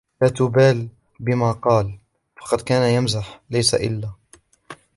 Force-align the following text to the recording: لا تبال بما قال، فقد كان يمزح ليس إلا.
لا 0.21 0.27
تبال 0.29 0.87
بما 1.19 1.51
قال، 1.51 1.97
فقد 2.41 2.61
كان 2.61 2.89
يمزح 2.93 3.41
ليس 3.49 3.75
إلا. 3.75 4.09